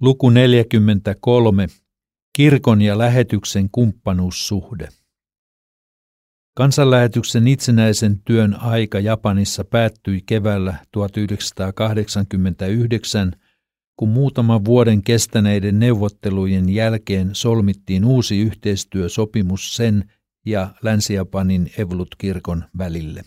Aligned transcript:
Luku 0.00 0.30
43. 0.30 1.66
Kirkon 2.32 2.82
ja 2.82 2.98
lähetyksen 2.98 3.70
kumppanuussuhde. 3.70 4.88
Kansanlähetyksen 6.56 7.48
itsenäisen 7.48 8.20
työn 8.24 8.60
aika 8.60 9.00
Japanissa 9.00 9.64
päättyi 9.64 10.22
keväällä 10.26 10.74
1989, 10.92 13.32
kun 13.96 14.08
muutaman 14.08 14.64
vuoden 14.64 15.02
kestäneiden 15.02 15.78
neuvottelujen 15.78 16.68
jälkeen 16.68 17.30
solmittiin 17.32 18.04
uusi 18.04 18.38
yhteistyösopimus 18.38 19.76
sen 19.76 20.10
ja 20.46 20.74
Länsi-Japanin 20.82 21.70
Evolut-kirkon 21.78 22.64
välille. 22.78 23.22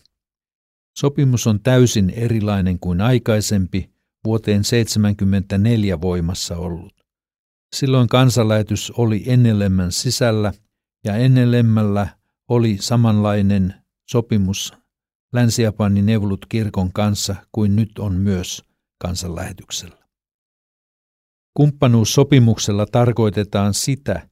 Sopimus 0.98 1.48
on 1.48 1.62
täysin 1.62 2.10
erilainen 2.10 2.80
kuin 2.80 3.02
aikaisempi– 3.02 3.90
vuoteen 4.26 4.64
74 4.64 6.02
voimassa 6.02 6.58
ollut. 6.58 6.94
Silloin 7.76 8.08
kansanlähetys 8.08 8.92
oli 8.92 9.24
ennelemmän 9.26 9.92
sisällä 9.92 10.54
ja 11.06 11.16
ennellemmällä 11.16 12.08
oli 12.50 12.78
samanlainen 12.80 13.74
sopimus 14.10 14.74
Länsi-Japanin 15.34 16.06
neuvolut 16.06 16.46
kirkon 16.50 16.94
kanssa 16.94 17.36
kuin 17.52 17.76
nyt 17.76 18.00
on 18.00 18.16
myös 18.16 18.64
kansanlähetyksellä. 19.02 20.00
Kumppanuussopimuksella 21.54 22.86
tarkoitetaan 22.86 23.74
sitä, 23.74 24.30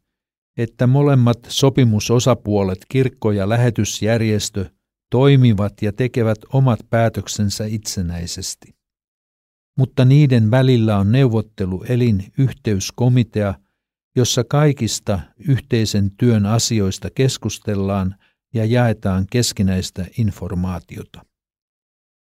että 0.58 0.88
molemmat 0.88 1.40
sopimusosapuolet, 1.48 2.80
kirkko 2.90 3.32
ja 3.32 3.50
lähetysjärjestö, 3.50 4.66
toimivat 5.12 5.74
ja 5.82 5.94
tekevät 5.94 6.38
omat 6.54 6.80
päätöksensä 6.90 7.66
itsenäisesti 7.66 8.77
mutta 9.78 10.06
niiden 10.06 10.52
välillä 10.52 10.98
on 10.98 11.12
neuvotteluelin 11.12 12.34
yhteyskomitea, 12.38 13.54
jossa 14.16 14.44
kaikista 14.44 15.20
yhteisen 15.48 16.12
työn 16.12 16.46
asioista 16.46 17.10
keskustellaan 17.16 18.16
ja 18.54 18.66
jaetaan 18.66 19.26
keskinäistä 19.32 20.06
informaatiota. 20.18 21.26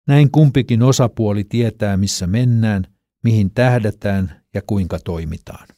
Näin 0.06 0.30
kumpikin 0.30 0.82
osapuoli 0.82 1.44
tietää, 1.44 1.96
missä 1.96 2.26
mennään, 2.26 2.86
mihin 3.24 3.50
tähdätään 3.50 4.40
ja 4.54 4.62
kuinka 4.66 4.98
toimitaan. 5.04 5.68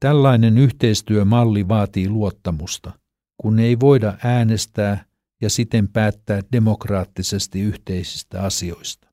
Tällainen 0.00 0.58
yhteistyömalli 0.58 1.68
vaatii 1.68 2.08
luottamusta, 2.08 2.92
kun 3.36 3.58
ei 3.58 3.80
voida 3.80 4.18
äänestää 4.24 5.04
ja 5.42 5.50
siten 5.50 5.88
päättää 5.88 6.40
demokraattisesti 6.52 7.60
yhteisistä 7.60 8.42
asioista. 8.42 9.11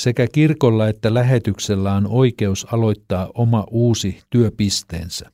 Sekä 0.00 0.26
kirkolla 0.32 0.88
että 0.88 1.14
lähetyksellä 1.14 1.94
on 1.94 2.06
oikeus 2.06 2.66
aloittaa 2.72 3.30
oma 3.34 3.66
uusi 3.70 4.22
työpisteensä. 4.30 5.32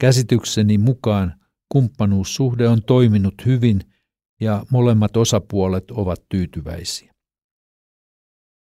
Käsitykseni 0.00 0.78
mukaan 0.78 1.40
kumppanuussuhde 1.68 2.68
on 2.68 2.82
toiminut 2.82 3.34
hyvin 3.46 3.80
ja 4.40 4.64
molemmat 4.70 5.16
osapuolet 5.16 5.90
ovat 5.90 6.24
tyytyväisiä. 6.28 7.14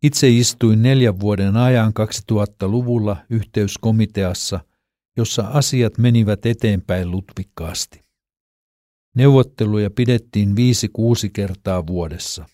Itse 0.03 0.28
istuin 0.28 0.83
neljän 0.83 1.21
vuoden 1.21 1.56
ajan 1.56 1.93
2000-luvulla 2.33 3.17
yhteyskomiteassa, 3.31 4.61
jossa 5.17 5.43
asiat 5.43 5.98
menivät 5.98 6.47
eteenpäin 6.47 7.11
lutvikkaasti. 7.11 8.00
Neuvotteluja 9.17 9.91
pidettiin 9.91 10.56
viisi 10.56 10.89
kuusi 10.89 11.31
kertaa 11.31 11.87
vuodessa. 11.87 12.47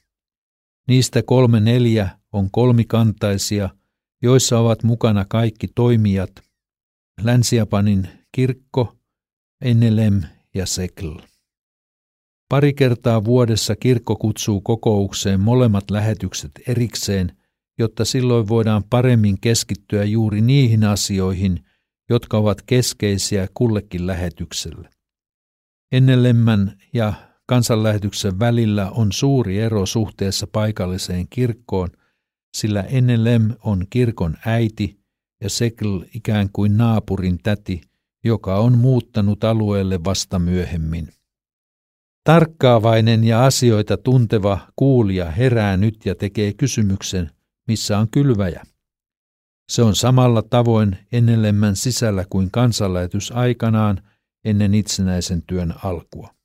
Niistä 0.88 1.22
kolme 1.22 1.60
neljä 1.60 2.18
on 2.32 2.50
kolmikantaisia, 2.50 3.70
joissa 4.22 4.58
ovat 4.58 4.82
mukana 4.82 5.24
kaikki 5.28 5.68
toimijat, 5.68 6.30
Länsi-Japanin 7.20 8.08
kirkko, 8.32 8.96
Enelem 9.60 10.22
ja 10.54 10.66
Sekl. 10.66 11.10
Pari 12.48 12.74
kertaa 12.74 13.24
vuodessa 13.24 13.76
kirkko 13.76 14.16
kutsuu 14.16 14.60
kokoukseen 14.60 15.40
molemmat 15.40 15.90
lähetykset 15.90 16.50
erikseen, 16.66 17.36
jotta 17.78 18.04
silloin 18.04 18.48
voidaan 18.48 18.84
paremmin 18.90 19.40
keskittyä 19.40 20.04
juuri 20.04 20.40
niihin 20.40 20.84
asioihin, 20.84 21.64
jotka 22.10 22.36
ovat 22.38 22.62
keskeisiä 22.62 23.48
kullekin 23.54 24.06
lähetykselle. 24.06 24.90
Ennelemmän 25.92 26.78
ja 26.92 27.12
kansanlähetyksen 27.52 28.38
välillä 28.38 28.90
on 28.90 29.12
suuri 29.12 29.58
ero 29.58 29.86
suhteessa 29.86 30.46
paikalliseen 30.46 31.26
kirkkoon, 31.30 31.88
sillä 32.56 32.82
NLM 32.82 33.54
on 33.64 33.86
kirkon 33.90 34.36
äiti 34.46 35.00
ja 35.42 35.50
Sekl 35.50 35.98
ikään 36.14 36.48
kuin 36.52 36.76
naapurin 36.76 37.38
täti, 37.42 37.80
joka 38.24 38.56
on 38.56 38.78
muuttanut 38.78 39.44
alueelle 39.44 40.04
vasta 40.04 40.38
myöhemmin. 40.38 41.08
Tarkkaavainen 42.24 43.24
ja 43.24 43.44
asioita 43.44 43.96
tunteva 43.96 44.58
kuulija 44.76 45.30
herää 45.30 45.76
nyt 45.76 46.06
ja 46.06 46.14
tekee 46.14 46.52
kysymyksen, 46.52 47.30
missä 47.68 47.98
on 47.98 48.08
kylväjä. 48.10 48.62
Se 49.68 49.82
on 49.82 49.96
samalla 49.96 50.42
tavoin 50.42 50.96
ennellemmän 51.12 51.76
sisällä 51.76 52.24
kuin 52.30 52.50
kansanlähetys 52.50 53.32
aikanaan 53.32 54.02
ennen 54.44 54.74
itsenäisen 54.74 55.42
työn 55.42 55.74
alkua. 55.84 56.41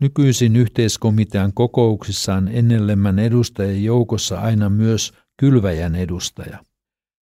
Nykyisin 0.00 0.56
yhteiskomitean 0.56 1.52
kokouksissaan 1.52 2.48
ennellemmän 2.48 3.18
edustajien 3.18 3.84
joukossa 3.84 4.40
aina 4.40 4.70
myös 4.70 5.12
kylväjän 5.36 5.94
edustaja. 5.94 6.64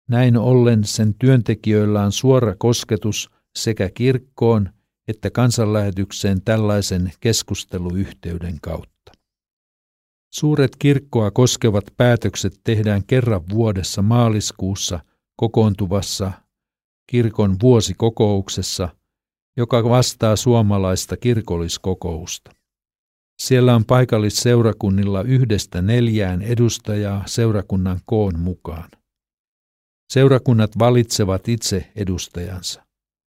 Näin 0.09 0.37
ollen 0.37 0.83
sen 0.83 1.13
työntekijöillä 1.13 2.01
on 2.01 2.11
suora 2.11 2.55
kosketus 2.55 3.29
sekä 3.55 3.89
kirkkoon 3.89 4.69
että 5.07 5.31
kansanlähetykseen 5.31 6.41
tällaisen 6.41 7.11
keskusteluyhteyden 7.19 8.57
kautta. 8.61 9.11
Suuret 10.33 10.75
kirkkoa 10.79 11.31
koskevat 11.31 11.83
päätökset 11.97 12.59
tehdään 12.63 13.03
kerran 13.07 13.41
vuodessa 13.49 14.01
maaliskuussa 14.01 14.99
kokoontuvassa 15.35 16.31
kirkon 17.07 17.55
vuosikokouksessa– 17.61 18.89
joka 19.59 19.83
vastaa 19.83 20.35
suomalaista 20.35 21.17
kirkolliskokousta. 21.17 22.51
Siellä 23.39 23.75
on 23.75 23.85
paikallisseurakunnilla 23.85 25.21
yhdestä 25.21 25.81
neljään 25.81 26.41
edustajaa 26.41 27.23
seurakunnan 27.25 27.99
koon 28.05 28.39
mukaan. 28.39 28.89
Seurakunnat 30.13 30.79
valitsevat 30.79 31.47
itse 31.47 31.91
edustajansa. 31.95 32.83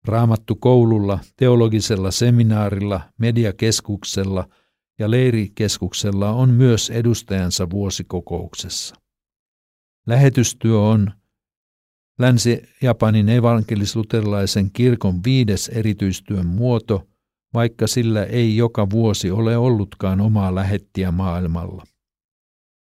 Raamattu 0.08 0.56
koululla, 0.56 1.20
teologisella 1.38 2.12
seminaarilla, 2.12 3.02
mediakeskuksella 3.18 4.48
ja 5.00 5.12
leirikeskuksella 5.12 6.32
on 6.32 6.50
myös 6.50 6.90
edustajansa 6.90 7.70
vuosikokouksessa. 7.70 8.96
Lähetystyö 10.08 10.80
on 10.80 11.12
Länsi-Japanin 12.20 13.30
evankelis-luterilaisen 13.30 14.70
kirkon 14.74 15.24
viides 15.26 15.70
erityistyön 15.70 16.46
muoto, 16.46 17.08
vaikka 17.54 17.88
sillä 17.88 18.24
ei 18.24 18.58
joka 18.58 18.90
vuosi 18.90 19.32
ole 19.32 19.58
ollutkaan 19.58 20.22
omaa 20.22 20.56
lähettiä 20.56 21.12
maailmalla. 21.12 21.84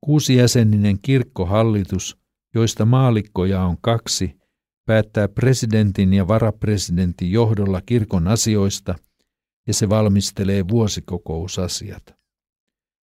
Kuusijäseninen 0.01 0.99
kirkkohallitus, 1.01 2.17
joista 2.55 2.85
maalikkoja 2.85 3.63
on 3.63 3.77
kaksi, 3.81 4.39
päättää 4.85 5.27
presidentin 5.27 6.13
ja 6.13 6.27
varapresidentin 6.27 7.31
johdolla 7.31 7.81
kirkon 7.85 8.27
asioista 8.27 8.95
ja 9.67 9.73
se 9.73 9.89
valmistelee 9.89 10.67
vuosikokousasiat. 10.67 12.03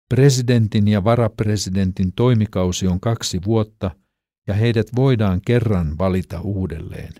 Presidentin 0.08 0.88
ja 0.88 1.04
varapresidentin 1.04 2.12
toimikausi 2.16 2.86
on 2.86 3.00
kaksi 3.00 3.40
vuotta– 3.46 3.90
ja 4.47 4.54
heidät 4.54 4.86
voidaan 4.97 5.41
kerran 5.47 5.99
valita 5.99 6.40
uudelleen. 6.40 7.12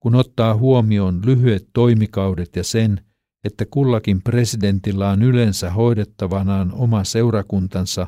Kun 0.00 0.14
ottaa 0.14 0.56
huomioon 0.56 1.22
lyhyet 1.24 1.68
toimikaudet 1.72 2.56
ja 2.56 2.64
sen, 2.64 3.00
että 3.44 3.64
kullakin 3.70 4.22
presidentillä 4.22 5.10
on 5.10 5.22
yleensä 5.22 5.70
hoidettavanaan 5.70 6.72
oma 6.72 7.04
seurakuntansa, 7.04 8.06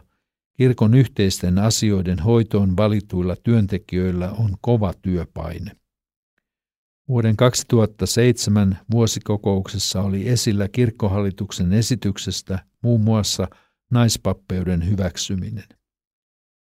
kirkon 0.57 0.95
yhteisten 0.95 1.59
asioiden 1.59 2.19
hoitoon 2.19 2.77
valituilla 2.77 3.37
työntekijöillä 3.37 4.31
on 4.31 4.57
kova 4.61 4.93
työpaine. 5.03 5.73
Vuoden 7.09 7.37
2007 7.37 8.79
vuosikokouksessa 8.91 10.03
oli 10.03 10.29
esillä 10.29 10.69
kirkkohallituksen 10.69 11.73
esityksestä 11.73 12.59
muun 12.83 13.01
muassa 13.01 13.49
naispappeuden 13.91 14.91
hyväksyminen. 14.91 15.78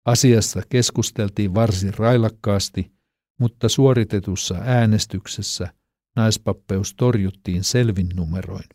Asiasta 0.06 0.62
keskusteltiin 0.70 1.56
varsin 1.56 1.94
railakkaasti, 1.94 2.92
mutta 3.40 3.70
suoritetussa 3.70 4.56
äänestyksessä 4.62 5.74
naispappeus 6.16 6.94
torjuttiin 6.94 7.64
selvin 7.64 8.10
numeroin. 8.16 8.66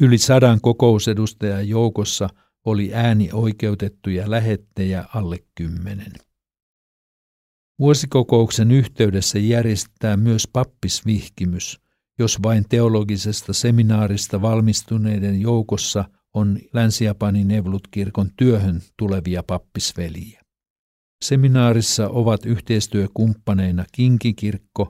Yli 0.00 0.18
sadan 0.18 0.60
kokousedustajan 0.60 1.68
joukossa 1.68 2.28
oli 2.64 2.94
ääni 2.94 3.28
oikeutettuja 3.32 4.30
lähettejä 4.30 5.04
alle 5.14 5.38
kymmenen. 5.54 6.12
Vuosikokouksen 7.78 8.70
yhteydessä 8.70 9.38
järjestetään 9.38 10.20
myös 10.20 10.48
pappisvihkimys, 10.52 11.80
jos 12.18 12.42
vain 12.42 12.64
teologisesta 12.68 13.52
seminaarista 13.52 14.42
valmistuneiden 14.42 15.40
joukossa 15.40 16.04
on 16.34 16.58
Länsi-Japanin 16.72 17.50
Evlut-kirkon 17.50 18.30
työhön 18.36 18.82
tulevia 18.96 19.42
pappisveliä. 19.42 20.40
Seminaarissa 21.24 22.08
ovat 22.08 22.46
yhteistyökumppaneina 22.46 23.84
Kinkikirkko 23.92 24.88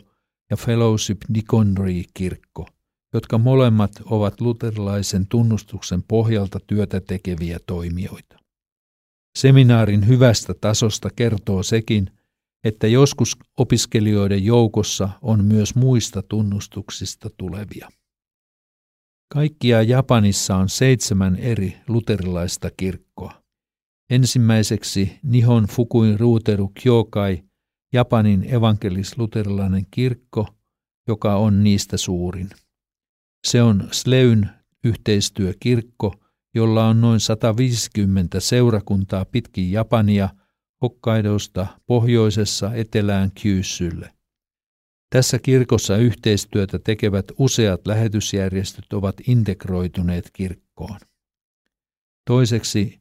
ja 0.50 0.56
Fellowship 0.56 1.18
Diconry-kirkko, 1.34 2.66
jotka 3.14 3.38
molemmat 3.38 3.92
ovat 4.04 4.40
luterilaisen 4.40 5.26
tunnustuksen 5.26 6.02
pohjalta 6.02 6.60
työtä 6.66 7.00
tekeviä 7.00 7.58
toimijoita. 7.66 8.36
Seminaarin 9.38 10.08
hyvästä 10.08 10.54
tasosta 10.60 11.08
kertoo 11.16 11.62
sekin, 11.62 12.10
että 12.64 12.86
joskus 12.86 13.36
opiskelijoiden 13.58 14.44
joukossa 14.44 15.08
on 15.22 15.44
myös 15.44 15.74
muista 15.74 16.22
tunnustuksista 16.22 17.30
tulevia. 17.38 17.88
Kaikkia 19.34 19.82
Japanissa 19.82 20.56
on 20.56 20.68
seitsemän 20.68 21.36
eri 21.36 21.76
luterilaista 21.88 22.70
kirkkoa. 22.76 23.42
Ensimmäiseksi 24.10 25.18
Nihon 25.22 25.64
Fukuin 25.64 26.20
Ruuteru 26.20 26.72
Kyokai, 26.82 27.42
Japanin 27.92 28.42
evankelis-luterilainen 28.42 29.86
kirkko, 29.90 30.48
joka 31.08 31.36
on 31.36 31.64
niistä 31.64 31.96
suurin. 31.96 32.50
Se 33.46 33.62
on 33.62 33.88
Sleyn 33.92 34.50
yhteistyökirkko, 34.84 36.14
jolla 36.54 36.86
on 36.86 37.00
noin 37.00 37.20
150 37.20 38.40
seurakuntaa 38.40 39.24
pitkin 39.24 39.72
Japania 39.72 40.28
Hokkaidosta 40.82 41.66
pohjoisessa 41.86 42.74
etelään 42.74 43.30
Kyyssylle. 43.42 44.13
Tässä 45.14 45.38
kirkossa 45.38 45.96
yhteistyötä 45.96 46.78
tekevät 46.78 47.24
useat 47.38 47.86
lähetysjärjestöt 47.86 48.92
ovat 48.92 49.16
integroituneet 49.26 50.30
kirkkoon. 50.32 50.98
Toiseksi 52.26 53.00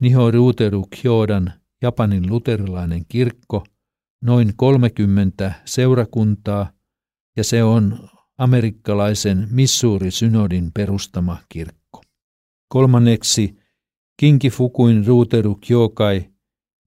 Niho 0.00 0.30
Ruuteru 0.30 0.86
Kyodan 1.02 1.52
Japanin 1.82 2.28
luterilainen 2.30 3.04
kirkko, 3.08 3.66
noin 4.22 4.52
30 4.56 5.52
seurakuntaa, 5.64 6.70
ja 7.36 7.44
se 7.44 7.64
on 7.64 8.08
amerikkalaisen 8.38 9.48
Missouri-synodin 9.50 10.72
perustama 10.72 11.38
kirkko. 11.48 12.02
Kolmanneksi 12.68 13.56
Kinki 14.16 14.50
Fukuin 14.50 15.06
Ruuteru 15.06 15.58
Kyokai, 15.66 16.30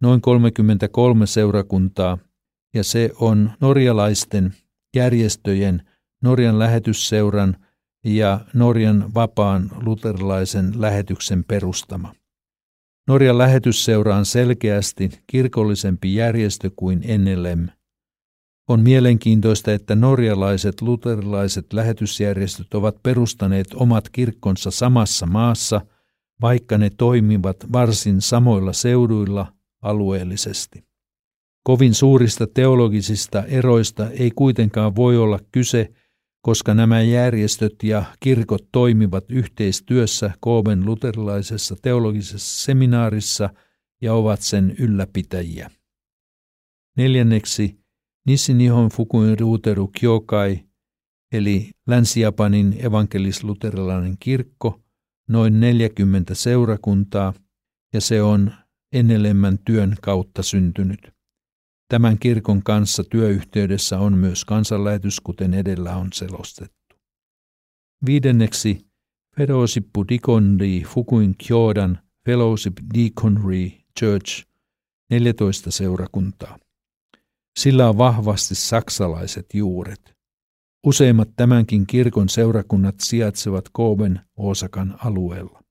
noin 0.01 0.21
33 0.21 1.27
seurakuntaa, 1.27 2.17
ja 2.73 2.83
se 2.83 3.11
on 3.19 3.51
norjalaisten 3.61 4.53
järjestöjen, 4.95 5.81
Norjan 6.23 6.59
lähetysseuran 6.59 7.57
ja 8.05 8.39
Norjan 8.53 9.13
vapaan 9.13 9.71
luterilaisen 9.81 10.81
lähetyksen 10.81 11.43
perustama. 11.43 12.13
Norjan 13.07 13.37
lähetysseura 13.37 14.15
on 14.15 14.25
selkeästi 14.25 15.09
kirkollisempi 15.27 16.15
järjestö 16.15 16.71
kuin 16.75 16.99
NLM. 16.99 17.67
On 18.69 18.81
mielenkiintoista, 18.81 19.73
että 19.73 19.95
norjalaiset 19.95 20.81
luterilaiset 20.81 21.73
lähetysjärjestöt 21.73 22.73
ovat 22.73 23.03
perustaneet 23.03 23.67
omat 23.73 24.09
kirkkonsa 24.09 24.71
samassa 24.71 25.25
maassa, 25.25 25.81
vaikka 26.41 26.77
ne 26.77 26.89
toimivat 26.89 27.57
varsin 27.71 28.21
samoilla 28.21 28.73
seuduilla 28.73 29.53
alueellisesti. 29.81 30.86
Kovin 31.67 31.93
suurista 31.93 32.47
teologisista 32.47 33.43
eroista 33.43 34.09
ei 34.09 34.31
kuitenkaan 34.31 34.95
voi 34.95 35.17
olla 35.17 35.39
kyse, 35.51 35.93
koska 36.41 36.73
nämä 36.73 37.01
järjestöt 37.01 37.83
ja 37.83 38.03
kirkot 38.19 38.67
toimivat 38.71 39.31
yhteistyössä 39.31 40.31
Kooben 40.39 40.85
luterilaisessa 40.85 41.75
teologisessa 41.81 42.65
seminaarissa 42.65 43.49
ja 44.01 44.13
ovat 44.13 44.41
sen 44.41 44.75
ylläpitäjiä. 44.79 45.71
Neljänneksi 46.97 47.79
Nissinihon 48.27 48.89
Fukuin 48.89 49.39
Ruuteru 49.39 49.91
Kyokai, 49.99 50.59
eli 51.31 51.71
Länsi-Japanin 51.87 52.73
evankelis-luterilainen 52.79 54.15
kirkko, 54.19 54.81
noin 55.29 55.59
40 55.59 56.35
seurakuntaa, 56.35 57.33
ja 57.93 58.01
se 58.01 58.23
on 58.23 58.51
enelemmän 58.93 59.57
työn 59.65 59.95
kautta 60.01 60.43
syntynyt. 60.43 61.16
Tämän 61.89 62.19
kirkon 62.19 62.63
kanssa 62.63 63.03
työyhteydessä 63.03 63.99
on 63.99 64.17
myös 64.17 64.45
kansanlähetys, 64.45 65.19
kuten 65.19 65.53
edellä 65.53 65.95
on 65.95 66.07
selostettu. 66.13 66.95
Viidenneksi 68.05 68.87
Fellowship 69.35 69.87
Diconry 70.09 70.81
Fukuin 70.81 71.35
Kyodan 71.47 71.99
Fellowship 72.25 72.73
Diconry 72.93 73.71
Church, 73.99 74.45
14 75.09 75.71
seurakuntaa. 75.71 76.59
Sillä 77.59 77.89
on 77.89 77.97
vahvasti 77.97 78.55
saksalaiset 78.55 79.45
juuret. 79.53 80.17
Useimmat 80.85 81.29
tämänkin 81.35 81.87
kirkon 81.87 82.29
seurakunnat 82.29 82.95
sijaitsevat 82.99 83.69
Kooben 83.71 84.21
Osakan 84.37 84.95
alueella. 85.05 85.63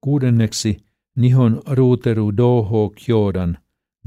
Kuudenneksi 0.00 0.76
Nihon 1.16 1.62
Ruuteru 1.66 2.36
Doho 2.36 2.92
Kyodan 3.06 3.58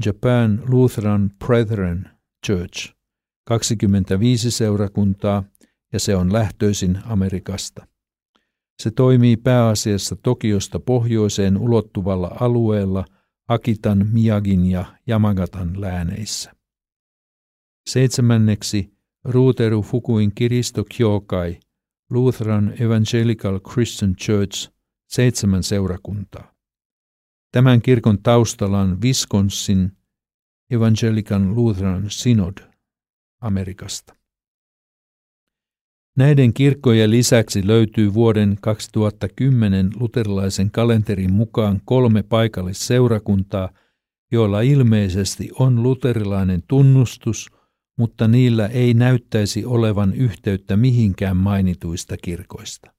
Japan 0.04 0.62
Lutheran 0.68 1.30
Brethren 1.46 2.10
Church, 2.46 2.94
25 3.48 4.50
seurakuntaa 4.50 5.44
ja 5.92 6.00
se 6.00 6.16
on 6.16 6.32
lähtöisin 6.32 6.98
Amerikasta. 7.04 7.86
Se 8.82 8.90
toimii 8.90 9.36
pääasiassa 9.36 10.16
Tokiosta 10.16 10.80
pohjoiseen 10.80 11.58
ulottuvalla 11.58 12.36
alueella 12.40 13.04
Akitan, 13.48 14.06
Miyagin 14.12 14.66
ja 14.66 14.84
Yamagatan 15.08 15.80
lääneissä. 15.80 16.52
Seitsemänneksi 17.86 18.92
Ruuteru 19.24 19.82
Fukuin 19.82 20.32
Kiristo 20.34 20.84
Kyokai, 20.96 21.60
Lutheran 22.10 22.74
Evangelical 22.80 23.60
Christian 23.60 24.16
Church, 24.16 24.70
seitsemän 25.08 25.62
seurakuntaa. 25.62 26.55
Tämän 27.56 27.82
kirkon 27.82 28.22
taustalla 28.22 28.80
on 28.80 29.00
Wisconsin 29.02 29.92
Evangelican 30.70 31.54
Lutheran 31.54 32.04
Synod 32.08 32.58
Amerikasta. 33.40 34.16
Näiden 36.16 36.54
kirkkojen 36.54 37.10
lisäksi 37.10 37.66
löytyy 37.66 38.14
vuoden 38.14 38.56
2010 38.60 39.90
luterilaisen 40.00 40.70
kalenterin 40.70 41.32
mukaan 41.32 41.80
kolme 41.84 42.22
paikallisseurakuntaa, 42.22 43.72
joilla 44.32 44.60
ilmeisesti 44.60 45.50
on 45.58 45.82
luterilainen 45.82 46.62
tunnustus, 46.68 47.50
mutta 47.98 48.28
niillä 48.28 48.66
ei 48.66 48.94
näyttäisi 48.94 49.64
olevan 49.64 50.14
yhteyttä 50.14 50.76
mihinkään 50.76 51.36
mainituista 51.36 52.16
kirkoista. 52.16 52.92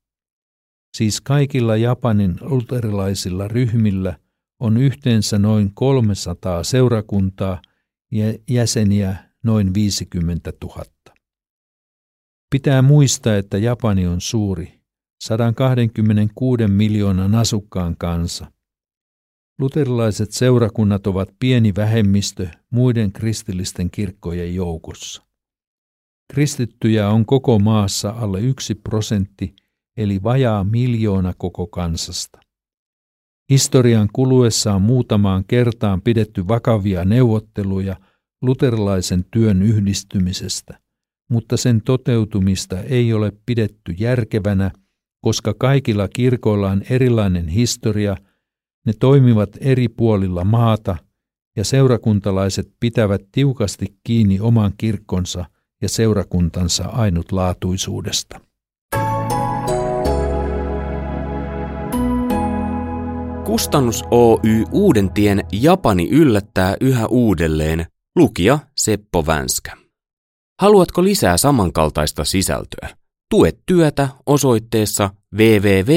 Siis 0.98 1.22
kaikilla 1.22 1.78
Japanin 1.78 2.36
luterilaisilla 2.42 3.48
ryhmillä– 3.48 4.18
on 4.60 4.78
yhteensä 4.78 5.40
noin 5.40 5.72
300 5.74 6.64
seurakuntaa 6.64 7.62
ja 8.12 8.34
jäseniä 8.50 9.16
noin 9.44 9.74
50 9.74 10.54
000. 10.64 10.84
Pitää 12.50 12.82
muistaa, 12.82 13.36
että 13.36 13.58
Japani 13.58 14.08
on 14.08 14.22
suuri, 14.22 14.80
126 15.24 16.68
miljoonan 16.68 17.36
asukkaan 17.36 17.96
kansa. 17.98 18.52
Luterilaiset 19.60 20.32
seurakunnat 20.32 21.08
ovat 21.08 21.30
pieni 21.40 21.74
vähemmistö 21.76 22.48
muiden 22.70 23.12
kristillisten 23.12 23.92
kirkkojen 23.92 24.56
joukossa. 24.56 25.24
Kristittyjä 26.34 27.10
on 27.10 27.26
koko 27.26 27.60
maassa 27.60 28.10
alle 28.10 28.42
yksi 28.42 28.76
prosentti, 28.76 29.56
eli 29.98 30.24
vajaa 30.24 30.64
miljoona 30.64 31.34
koko 31.38 31.68
kansasta. 31.68 32.40
Historian 33.50 34.10
kuluessa 34.14 34.74
on 34.74 34.82
muutamaan 34.82 35.44
kertaan 35.48 36.02
pidetty 36.02 36.48
vakavia 36.48 37.06
neuvotteluja 37.06 37.96
luterilaisen 38.42 39.26
työn 39.32 39.62
yhdistymisestä, 39.62 40.80
mutta 41.30 41.58
sen 41.58 41.82
toteutumista 41.82 42.80
ei 42.80 43.14
ole 43.14 43.32
pidetty 43.46 43.92
järkevänä, 44.00 44.72
koska 45.22 45.54
kaikilla 45.60 46.08
kirkoilla 46.08 46.72
on 46.72 46.82
erilainen 46.90 47.48
historia, 47.48 48.18
ne 48.86 48.94
toimivat 49.00 49.50
eri 49.62 49.90
puolilla 49.90 50.44
maata 50.44 50.98
ja 51.58 51.64
seurakuntalaiset 51.64 52.74
pitävät 52.80 53.22
tiukasti 53.32 53.98
kiinni 54.04 54.40
oman 54.40 54.74
kirkkonsa 54.78 55.46
ja 55.82 55.90
seurakuntansa 55.90 56.86
ainutlaatuisuudesta. 56.86 58.47
Kustannus 63.48 64.04
Oy 64.12 64.64
Uudentien 64.72 65.44
Japani 65.52 66.10
yllättää 66.10 66.76
yhä 66.82 67.08
uudelleen 67.08 67.86
Lukija 68.16 68.60
Seppo 68.78 69.26
Vänskä. 69.26 69.78
Haluatko 70.62 71.04
lisää 71.04 71.38
samankaltaista 71.38 72.26
sisältöä? 72.26 72.90
Tue 73.30 73.54
työtä 73.66 74.10
osoitteessa 74.26 75.10
www.klmedia.fi. 75.36 75.88